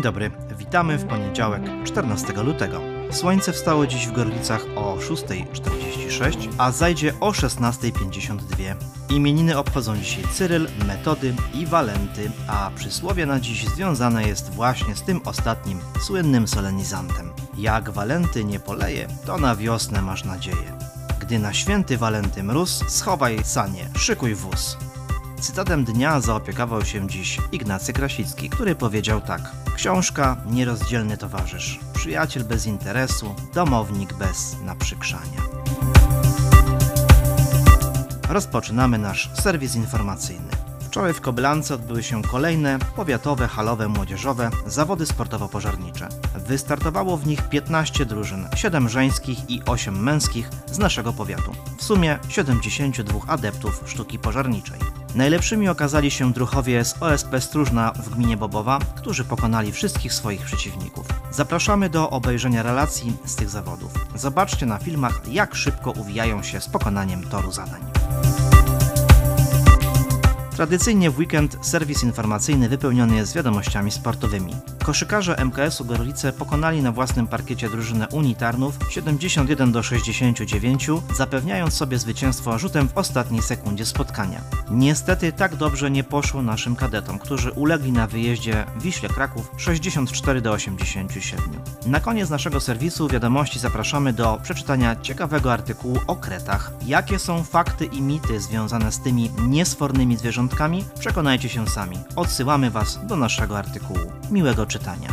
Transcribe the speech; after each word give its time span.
dobry, 0.00 0.30
witamy 0.58 0.98
w 0.98 1.04
poniedziałek 1.04 1.62
14 1.84 2.32
lutego. 2.32 2.80
Słońce 3.10 3.52
wstało 3.52 3.86
dziś 3.86 4.06
w 4.06 4.12
Gorlicach 4.12 4.64
o 4.76 4.96
6.46, 4.96 6.48
a 6.58 6.70
zajdzie 6.70 7.12
o 7.20 7.30
16.52. 7.30 8.74
Imieniny 9.10 9.58
obchodzą 9.58 9.96
dzisiaj 9.96 10.24
Cyryl, 10.32 10.68
Metody 10.86 11.34
i 11.54 11.66
Walenty, 11.66 12.30
a 12.48 12.70
przysłowie 12.74 13.26
na 13.26 13.40
dziś 13.40 13.68
związane 13.68 14.28
jest 14.28 14.50
właśnie 14.50 14.96
z 14.96 15.02
tym 15.02 15.20
ostatnim, 15.24 15.80
słynnym 16.00 16.48
solenizantem. 16.48 17.30
Jak 17.58 17.90
Walenty 17.90 18.44
nie 18.44 18.60
poleje, 18.60 19.08
to 19.26 19.38
na 19.38 19.56
wiosnę 19.56 20.02
masz 20.02 20.24
nadzieję. 20.24 20.78
Gdy 21.20 21.38
na 21.38 21.52
święty 21.52 21.98
Walenty 21.98 22.42
mróz, 22.42 22.84
schowaj 22.88 23.44
sanie, 23.44 23.90
szykuj 23.96 24.34
wóz. 24.34 24.76
Cytatem 25.42 25.84
dnia 25.84 26.20
zaopiekował 26.20 26.84
się 26.84 27.08
dziś 27.08 27.38
Ignacy 27.52 27.92
Krasicki, 27.92 28.50
który 28.50 28.74
powiedział 28.74 29.20
tak: 29.20 29.40
Książka 29.76 30.36
nierozdzielny 30.50 31.16
towarzysz, 31.16 31.80
przyjaciel 31.94 32.44
bez 32.44 32.66
interesu, 32.66 33.34
domownik 33.54 34.14
bez 34.14 34.56
naprzykrzania. 34.64 35.40
Rozpoczynamy 38.28 38.98
nasz 38.98 39.30
serwis 39.34 39.74
informacyjny. 39.74 40.48
Wczoraj 40.80 41.12
w 41.12 41.20
Kobylance 41.20 41.74
odbyły 41.74 42.02
się 42.02 42.22
kolejne 42.22 42.78
powiatowe, 42.96 43.48
halowe, 43.48 43.88
młodzieżowe 43.88 44.50
zawody 44.66 45.06
sportowo-pożarnicze. 45.06 46.08
Wystartowało 46.46 47.16
w 47.16 47.26
nich 47.26 47.48
15 47.48 48.06
drużyn, 48.06 48.48
7 48.56 48.88
żeńskich 48.88 49.50
i 49.50 49.62
8 49.66 50.02
męskich 50.02 50.50
z 50.66 50.78
naszego 50.78 51.12
powiatu. 51.12 51.52
W 51.78 51.84
sumie 51.84 52.18
72 52.28 53.20
adeptów 53.26 53.82
sztuki 53.86 54.18
pożarniczej. 54.18 55.01
Najlepszymi 55.14 55.68
okazali 55.68 56.10
się 56.10 56.32
druchowie 56.32 56.84
z 56.84 57.02
OSP 57.02 57.40
Stróżna 57.40 57.92
w 57.92 58.08
gminie 58.08 58.36
Bobowa, 58.36 58.78
którzy 58.94 59.24
pokonali 59.24 59.72
wszystkich 59.72 60.14
swoich 60.14 60.42
przeciwników. 60.44 61.06
Zapraszamy 61.30 61.90
do 61.90 62.10
obejrzenia 62.10 62.62
relacji 62.62 63.16
z 63.24 63.36
tych 63.36 63.50
zawodów. 63.50 63.92
Zobaczcie 64.14 64.66
na 64.66 64.78
filmach, 64.78 65.20
jak 65.28 65.54
szybko 65.54 65.90
uwijają 65.90 66.42
się 66.42 66.60
z 66.60 66.68
pokonaniem 66.68 67.22
toru 67.24 67.52
zadań. 67.52 67.80
Tradycyjnie 70.56 71.10
w 71.10 71.18
weekend 71.18 71.56
serwis 71.60 72.02
informacyjny 72.02 72.68
wypełniony 72.68 73.16
jest 73.16 73.34
wiadomościami 73.34 73.90
sportowymi. 73.90 74.54
Koszykarze 74.84 75.36
MKS-u 75.44 75.84
Gorlice 75.84 76.32
pokonali 76.32 76.82
na 76.82 76.92
własnym 76.92 77.26
parkiecie 77.26 77.68
drużynę 77.68 78.08
Unii 78.08 78.34
Tarnów 78.34 78.78
71 78.90 79.72
do 79.72 79.82
69, 79.82 80.86
zapewniając 81.16 81.74
sobie 81.74 81.98
zwycięstwo 81.98 82.58
rzutem 82.58 82.88
w 82.88 82.98
ostatniej 82.98 83.42
sekundzie 83.42 83.86
spotkania. 83.86 84.40
Niestety 84.70 85.32
tak 85.32 85.56
dobrze 85.56 85.90
nie 85.90 86.04
poszło 86.04 86.42
naszym 86.42 86.76
kadetom, 86.76 87.18
którzy 87.18 87.52
ulegli 87.52 87.92
na 87.92 88.06
wyjeździe 88.06 88.64
Wiśle 88.80 89.08
Kraków 89.08 89.50
64 89.56 90.40
do 90.40 90.52
87. 90.52 91.44
Na 91.86 92.00
koniec 92.00 92.30
naszego 92.30 92.60
serwisu 92.60 93.08
wiadomości 93.08 93.58
zapraszamy 93.58 94.12
do 94.12 94.40
przeczytania 94.42 94.96
ciekawego 94.96 95.52
artykułu 95.52 95.98
o 96.06 96.16
kretach. 96.16 96.72
Jakie 96.86 97.18
są 97.18 97.44
fakty 97.44 97.84
i 97.84 98.02
mity 98.02 98.40
związane 98.40 98.92
z 98.92 99.00
tymi 99.00 99.30
niesfornymi 99.48 100.16
Przekonajcie 101.00 101.48
się 101.48 101.66
sami. 101.66 101.98
Odsyłamy 102.16 102.70
Was 102.70 102.98
do 103.06 103.16
naszego 103.16 103.58
artykułu. 103.58 104.12
Miłego 104.30 104.66
czytania. 104.66 105.08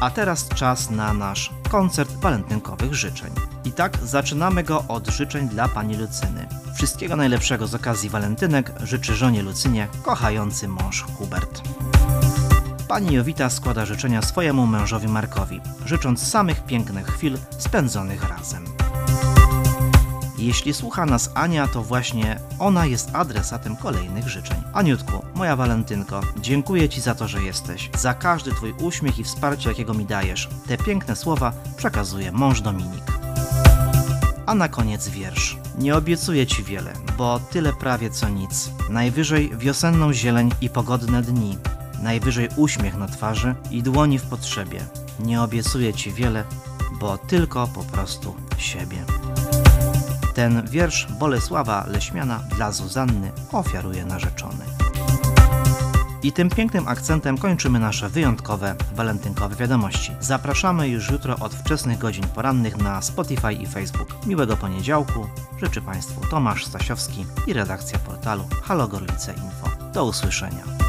A 0.00 0.10
teraz 0.10 0.48
czas 0.48 0.90
na 0.90 1.14
nasz 1.14 1.50
koncert 1.70 2.12
walentynkowych 2.12 2.94
życzeń. 2.94 3.30
I 3.64 3.72
tak 3.72 3.98
zaczynamy 4.04 4.62
go 4.62 4.84
od 4.88 5.08
życzeń 5.08 5.48
dla 5.48 5.68
pani 5.68 5.96
Lucyny. 5.96 6.46
Wszystkiego 6.74 7.16
najlepszego 7.16 7.66
z 7.66 7.74
okazji 7.74 8.10
walentynek 8.10 8.72
życzy 8.82 9.14
żonie 9.14 9.42
Lucynie 9.42 9.88
kochający 10.02 10.68
mąż 10.68 11.02
Hubert. 11.02 11.62
Pani 12.88 13.14
Jowita 13.14 13.50
składa 13.50 13.84
życzenia 13.84 14.22
swojemu 14.22 14.66
mężowi 14.66 15.08
Markowi, 15.08 15.60
życząc 15.86 16.28
samych 16.28 16.64
pięknych 16.64 17.06
chwil 17.06 17.38
spędzonych 17.58 18.28
razem. 18.28 18.81
Jeśli 20.42 20.74
słucha 20.74 21.06
nas 21.06 21.30
Ania, 21.34 21.68
to 21.68 21.82
właśnie 21.82 22.40
ona 22.58 22.86
jest 22.86 23.10
adresatem 23.12 23.76
kolejnych 23.76 24.28
życzeń. 24.28 24.56
Aniutku, 24.72 25.12
moja 25.34 25.56
walentynko, 25.56 26.20
dziękuję 26.40 26.88
Ci 26.88 27.00
za 27.00 27.14
to, 27.14 27.28
że 27.28 27.42
jesteś, 27.42 27.90
za 27.98 28.14
każdy 28.14 28.50
Twój 28.50 28.72
uśmiech 28.72 29.18
i 29.18 29.24
wsparcie, 29.24 29.68
jakiego 29.68 29.94
mi 29.94 30.04
dajesz. 30.04 30.48
Te 30.66 30.78
piękne 30.78 31.16
słowa 31.16 31.52
przekazuje 31.76 32.32
mąż 32.32 32.60
Dominik. 32.60 33.04
A 34.46 34.54
na 34.54 34.68
koniec 34.68 35.08
wiersz. 35.08 35.56
Nie 35.78 35.96
obiecuję 35.96 36.46
Ci 36.46 36.62
wiele, 36.62 36.92
bo 37.18 37.40
tyle 37.50 37.72
prawie 37.72 38.10
co 38.10 38.28
nic. 38.28 38.70
Najwyżej 38.90 39.56
wiosenną 39.56 40.12
zieleń 40.12 40.50
i 40.60 40.70
pogodne 40.70 41.22
dni. 41.22 41.58
Najwyżej 42.02 42.48
uśmiech 42.56 42.96
na 42.96 43.08
twarzy 43.08 43.54
i 43.70 43.82
dłoni 43.82 44.18
w 44.18 44.22
potrzebie. 44.22 44.80
Nie 45.20 45.42
obiecuję 45.42 45.94
Ci 45.94 46.12
wiele, 46.12 46.44
bo 47.00 47.18
tylko 47.18 47.66
po 47.66 47.84
prostu 47.84 48.34
siebie. 48.58 49.04
Ten 50.34 50.66
wiersz 50.66 51.06
Bolesława 51.18 51.84
Leśmiana 51.88 52.40
dla 52.56 52.72
Zuzanny 52.72 53.32
ofiaruje 53.52 54.04
narzeczony. 54.04 54.64
I 56.22 56.32
tym 56.32 56.50
pięknym 56.50 56.88
akcentem 56.88 57.38
kończymy 57.38 57.78
nasze 57.78 58.08
wyjątkowe 58.08 58.74
walentynkowe 58.94 59.56
wiadomości. 59.56 60.12
Zapraszamy 60.20 60.88
już 60.88 61.10
jutro 61.10 61.36
od 61.40 61.54
wczesnych 61.54 61.98
godzin 61.98 62.24
porannych 62.24 62.76
na 62.76 63.02
Spotify 63.02 63.52
i 63.52 63.66
Facebook. 63.66 64.26
Miłego 64.26 64.56
poniedziałku. 64.56 65.26
Życzę 65.62 65.80
Państwu 65.80 66.20
Tomasz 66.30 66.66
Stasiowski 66.66 67.26
i 67.46 67.52
redakcja 67.52 67.98
portalu 67.98 68.44
Halo 68.62 68.88
Gorlice 68.88 69.34
Info. 69.34 69.70
Do 69.92 70.04
usłyszenia. 70.04 70.81